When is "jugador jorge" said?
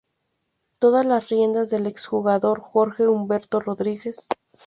2.07-3.07